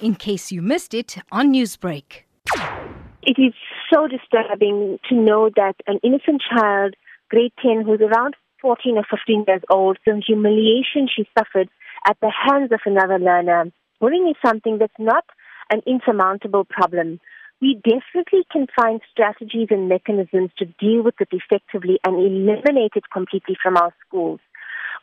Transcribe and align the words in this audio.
in 0.00 0.14
case 0.14 0.52
you 0.52 0.62
missed 0.62 0.94
it 0.94 1.16
on 1.32 1.52
Newsbreak. 1.52 2.24
It 3.22 3.38
is 3.38 3.54
so 3.92 4.06
disturbing 4.06 4.98
to 5.08 5.14
know 5.14 5.50
that 5.56 5.74
an 5.86 5.98
innocent 6.02 6.42
child, 6.48 6.94
grade 7.28 7.52
10, 7.62 7.82
who's 7.84 8.00
around 8.00 8.36
14 8.60 8.98
or 8.98 9.04
15 9.10 9.44
years 9.46 9.62
old, 9.70 9.98
the 10.06 10.22
humiliation 10.26 11.08
she 11.14 11.28
suffered 11.36 11.68
at 12.06 12.16
the 12.20 12.30
hands 12.30 12.70
of 12.72 12.80
another 12.86 13.18
learner. 13.18 13.72
Bullying 14.00 14.28
is 14.28 14.36
something 14.44 14.78
that's 14.78 14.92
not 14.98 15.24
an 15.72 15.82
insurmountable 15.86 16.64
problem. 16.64 17.18
We 17.60 17.80
definitely 17.82 18.44
can 18.52 18.66
find 18.78 19.00
strategies 19.10 19.68
and 19.70 19.88
mechanisms 19.88 20.50
to 20.58 20.66
deal 20.78 21.02
with 21.02 21.14
it 21.20 21.28
effectively 21.32 21.98
and 22.04 22.16
eliminate 22.16 22.92
it 22.94 23.04
completely 23.12 23.56
from 23.62 23.76
our 23.76 23.94
schools. 24.06 24.40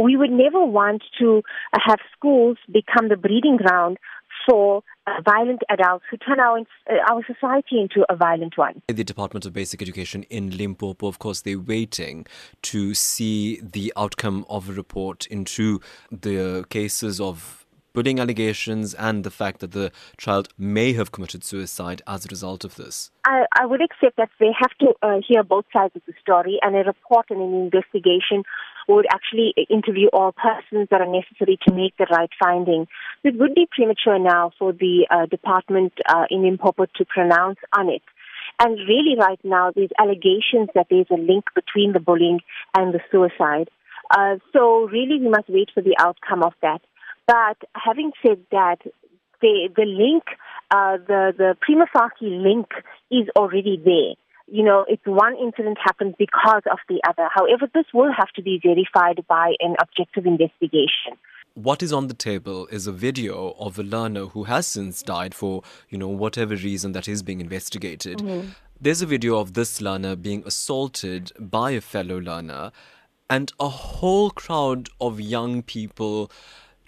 We 0.00 0.16
would 0.16 0.30
never 0.30 0.64
want 0.64 1.02
to 1.20 1.42
have 1.72 1.98
schools 2.16 2.58
become 2.70 3.08
the 3.08 3.16
breeding 3.16 3.56
ground 3.56 3.98
for 4.50 4.82
violent 5.24 5.62
adults 5.68 6.04
who 6.10 6.16
turn 6.16 6.40
our, 6.40 6.58
uh, 6.58 6.94
our 7.10 7.24
society 7.24 7.80
into 7.80 8.04
a 8.08 8.16
violent 8.16 8.56
one. 8.58 8.82
The 8.88 9.04
Department 9.04 9.46
of 9.46 9.52
Basic 9.52 9.80
Education 9.80 10.24
in 10.24 10.56
Limpopo, 10.56 11.06
of 11.06 11.18
course, 11.18 11.42
they're 11.42 11.58
waiting 11.58 12.26
to 12.62 12.94
see 12.94 13.60
the 13.60 13.92
outcome 13.96 14.44
of 14.48 14.68
a 14.68 14.72
report 14.72 15.26
into 15.26 15.80
the 16.10 16.64
cases 16.68 17.20
of 17.20 17.66
bullying 17.92 18.20
allegations 18.20 18.94
and 18.94 19.24
the 19.24 19.30
fact 19.30 19.60
that 19.60 19.72
the 19.72 19.90
child 20.16 20.48
may 20.56 20.92
have 20.92 21.10
committed 21.12 21.44
suicide 21.44 22.02
as 22.06 22.24
a 22.24 22.28
result 22.28 22.64
of 22.64 22.76
this? 22.76 23.10
I, 23.24 23.46
I 23.58 23.66
would 23.66 23.82
accept 23.82 24.16
that 24.16 24.30
they 24.38 24.50
have 24.58 24.70
to 24.80 24.94
uh, 25.02 25.20
hear 25.26 25.42
both 25.42 25.64
sides 25.72 25.94
of 25.96 26.02
the 26.06 26.12
story, 26.20 26.58
and 26.62 26.76
a 26.76 26.84
report 26.84 27.26
and 27.30 27.40
an 27.40 27.54
investigation 27.54 28.44
would 28.90 29.06
actually 29.12 29.54
interview 29.68 30.08
all 30.12 30.32
persons 30.32 30.88
that 30.90 31.00
are 31.00 31.06
necessary 31.06 31.58
to 31.66 31.74
make 31.74 31.96
the 31.96 32.06
right 32.10 32.30
finding. 32.42 32.86
It 33.22 33.38
would 33.38 33.54
be 33.54 33.68
premature 33.70 34.18
now 34.18 34.50
for 34.58 34.72
the 34.72 35.06
uh, 35.10 35.26
department 35.26 35.92
uh, 36.08 36.24
in 36.28 36.42
Limpopo 36.42 36.86
to 36.96 37.04
pronounce 37.04 37.58
on 37.76 37.88
it. 37.88 38.02
And 38.58 38.76
really, 38.76 39.16
right 39.18 39.38
now, 39.44 39.70
there's 39.74 39.90
allegations 39.98 40.68
that 40.74 40.88
there's 40.90 41.06
a 41.10 41.14
link 41.14 41.44
between 41.54 41.92
the 41.92 42.00
bullying 42.00 42.40
and 42.76 42.92
the 42.92 43.00
suicide. 43.10 43.70
Uh, 44.10 44.36
so, 44.52 44.88
really, 44.88 45.18
we 45.20 45.28
must 45.28 45.48
wait 45.48 45.70
for 45.72 45.82
the 45.82 45.96
outcome 45.98 46.42
of 46.42 46.52
that. 46.60 46.80
But 47.26 47.58
having 47.74 48.10
said 48.26 48.38
that, 48.50 48.78
the 49.40 49.68
the 49.74 49.86
link, 49.86 50.24
uh, 50.70 50.96
the 51.06 51.32
the 51.36 51.56
prima 51.60 51.86
facie 51.92 52.34
link 52.34 52.66
is 53.10 53.28
already 53.36 53.80
there. 53.82 54.14
You 54.52 54.64
know, 54.64 54.84
it's 54.88 55.06
one 55.06 55.36
incident 55.36 55.78
happens 55.82 56.14
because 56.18 56.62
of 56.70 56.78
the 56.88 57.00
other. 57.08 57.28
However, 57.32 57.70
this 57.72 57.86
will 57.94 58.10
have 58.16 58.30
to 58.34 58.42
be 58.42 58.60
verified 58.60 59.24
by 59.28 59.54
an 59.60 59.76
objective 59.80 60.26
investigation. 60.26 61.12
What 61.54 61.82
is 61.82 61.92
on 61.92 62.08
the 62.08 62.14
table 62.14 62.66
is 62.66 62.86
a 62.86 62.92
video 62.92 63.54
of 63.60 63.78
a 63.78 63.84
learner 63.84 64.26
who 64.26 64.44
has 64.44 64.66
since 64.66 65.02
died 65.02 65.34
for, 65.34 65.62
you 65.88 65.98
know, 65.98 66.08
whatever 66.08 66.56
reason 66.56 66.92
that 66.92 67.06
is 67.06 67.22
being 67.22 67.40
investigated. 67.40 68.18
Mm-hmm. 68.18 68.50
There's 68.80 69.02
a 69.02 69.06
video 69.06 69.38
of 69.38 69.54
this 69.54 69.80
learner 69.80 70.16
being 70.16 70.42
assaulted 70.44 71.32
by 71.38 71.72
a 71.72 71.80
fellow 71.80 72.18
learner, 72.18 72.72
and 73.28 73.52
a 73.60 73.68
whole 73.68 74.30
crowd 74.30 74.88
of 75.00 75.20
young 75.20 75.62
people 75.62 76.30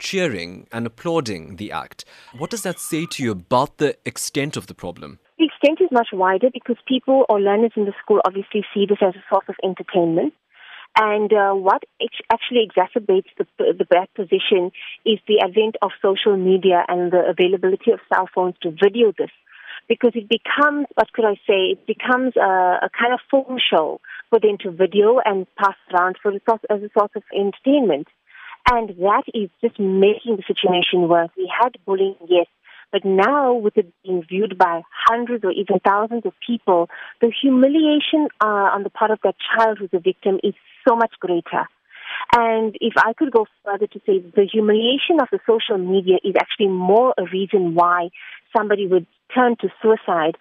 cheering 0.00 0.66
and 0.72 0.86
applauding 0.86 1.56
the 1.56 1.70
act. 1.70 2.04
What 2.36 2.50
does 2.50 2.62
that 2.62 2.80
say 2.80 3.06
to 3.06 3.22
you 3.22 3.30
about 3.30 3.78
the 3.78 3.96
extent 4.04 4.56
of 4.56 4.66
the 4.66 4.74
problem? 4.74 5.20
The 5.64 5.70
extent 5.70 5.88
is 5.88 5.96
much 5.96 6.08
wider 6.12 6.50
because 6.52 6.76
people 6.86 7.24
or 7.26 7.40
learners 7.40 7.72
in 7.74 7.86
the 7.86 7.94
school 8.02 8.20
obviously 8.26 8.66
see 8.74 8.84
this 8.84 8.98
as 9.00 9.14
a 9.14 9.24
source 9.30 9.46
of 9.48 9.54
entertainment. 9.64 10.34
And 10.94 11.32
uh, 11.32 11.52
what 11.54 11.84
actually 12.30 12.68
exacerbates 12.68 13.32
the, 13.38 13.46
the 13.56 13.86
bad 13.86 14.12
position 14.14 14.72
is 15.06 15.20
the 15.26 15.40
advent 15.42 15.76
of 15.80 15.92
social 16.02 16.36
media 16.36 16.84
and 16.86 17.10
the 17.10 17.22
availability 17.26 17.92
of 17.92 18.00
cell 18.12 18.28
phones 18.34 18.56
to 18.60 18.72
video 18.72 19.14
this. 19.16 19.30
Because 19.88 20.12
it 20.14 20.28
becomes, 20.28 20.84
what 20.96 21.10
could 21.14 21.24
I 21.24 21.36
say, 21.48 21.72
it 21.72 21.86
becomes 21.86 22.36
a, 22.36 22.84
a 22.84 22.90
kind 22.92 23.14
of 23.14 23.20
film 23.30 23.56
show 23.58 24.02
for 24.28 24.38
them 24.38 24.58
to 24.64 24.70
video 24.70 25.18
and 25.24 25.46
pass 25.56 25.76
around 25.94 26.18
for 26.22 26.30
a 26.30 26.40
source, 26.46 26.60
as 26.68 26.82
a 26.82 26.90
source 26.92 27.12
of 27.16 27.22
entertainment. 27.34 28.08
And 28.70 28.90
that 29.00 29.24
is 29.32 29.48
just 29.62 29.80
making 29.80 30.36
the 30.36 30.44
situation 30.46 31.08
worse. 31.08 31.30
We 31.38 31.50
had 31.50 31.72
bullying, 31.86 32.16
yes, 32.28 32.48
but 32.94 33.04
now 33.04 33.52
with 33.52 33.76
it 33.76 33.92
being 34.04 34.22
viewed 34.22 34.56
by 34.56 34.82
hundreds 35.08 35.42
or 35.44 35.50
even 35.50 35.80
thousands 35.84 36.24
of 36.24 36.32
people, 36.46 36.88
the 37.20 37.32
humiliation 37.42 38.28
uh, 38.40 38.70
on 38.70 38.84
the 38.84 38.88
part 38.88 39.10
of 39.10 39.18
that 39.24 39.34
child 39.50 39.78
who's 39.80 39.90
a 39.92 39.98
victim 39.98 40.38
is 40.44 40.54
so 40.86 40.94
much 40.94 41.10
greater. 41.18 41.66
And 42.36 42.76
if 42.80 42.92
I 42.96 43.12
could 43.12 43.32
go 43.32 43.46
further 43.64 43.88
to 43.88 44.00
say 44.06 44.20
the 44.20 44.46
humiliation 44.50 45.18
of 45.20 45.26
the 45.32 45.40
social 45.44 45.76
media 45.76 46.18
is 46.22 46.34
actually 46.38 46.68
more 46.68 47.12
a 47.18 47.24
reason 47.32 47.74
why 47.74 48.10
somebody 48.56 48.86
would 48.86 49.08
turn 49.34 49.56
to 49.62 49.68
suicide 49.82 50.36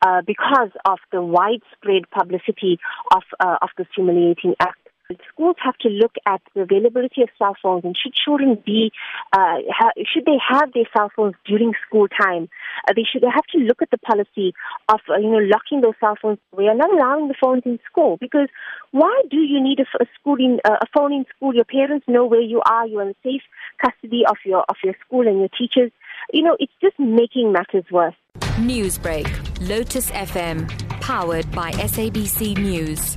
uh, 0.00 0.22
because 0.26 0.70
of 0.86 1.00
the 1.12 1.20
widespread 1.20 2.08
publicity 2.10 2.78
of 3.14 3.22
uh, 3.38 3.58
of 3.60 3.68
this 3.76 3.86
humiliating 3.94 4.54
act. 4.60 4.87
Schools 5.32 5.56
have 5.64 5.78
to 5.78 5.88
look 5.88 6.12
at 6.26 6.42
the 6.54 6.60
availability 6.60 7.22
of 7.22 7.30
cell 7.38 7.56
phones 7.62 7.82
and 7.82 7.96
should 7.96 8.12
children 8.12 8.62
be, 8.66 8.92
uh, 9.32 9.56
ha- 9.70 9.96
should 10.04 10.26
they 10.26 10.36
have 10.36 10.70
their 10.74 10.84
cell 10.94 11.10
phones 11.16 11.34
during 11.46 11.72
school 11.86 12.08
time? 12.08 12.50
Uh, 12.86 12.92
they 12.94 13.04
should 13.10 13.22
they 13.22 13.30
have 13.34 13.46
to 13.46 13.56
look 13.56 13.80
at 13.80 13.90
the 13.90 13.96
policy 13.96 14.52
of, 14.90 15.00
uh, 15.08 15.16
you 15.16 15.30
know, 15.30 15.38
locking 15.38 15.80
those 15.80 15.94
cell 15.98 16.14
phones 16.20 16.36
away 16.52 16.66
and 16.66 16.76
not 16.76 16.92
allowing 16.92 17.28
the 17.28 17.34
phones 17.40 17.62
in 17.64 17.78
school. 17.90 18.18
Because 18.20 18.48
why 18.90 19.22
do 19.30 19.38
you 19.38 19.62
need 19.62 19.80
a, 19.80 19.86
a 19.98 20.06
school 20.20 20.36
in, 20.38 20.60
uh, 20.66 20.76
a 20.82 20.86
phone 20.94 21.14
in 21.14 21.24
school? 21.34 21.54
Your 21.54 21.64
parents 21.64 22.04
know 22.06 22.26
where 22.26 22.42
you 22.42 22.60
are. 22.68 22.86
You're 22.86 23.08
in 23.08 23.14
safe 23.24 23.40
custody 23.80 24.24
of 24.28 24.36
your, 24.44 24.62
of 24.68 24.76
your 24.84 24.94
school 25.06 25.26
and 25.26 25.38
your 25.38 25.48
teachers. 25.48 25.90
You 26.34 26.42
know, 26.42 26.56
it's 26.60 26.72
just 26.82 26.98
making 26.98 27.50
matters 27.52 27.84
worse. 27.90 28.14
Newsbreak, 28.60 29.26
Lotus 29.66 30.10
FM, 30.10 30.68
powered 31.00 31.50
by 31.52 31.70
SABC 31.72 32.58
News. 32.58 33.16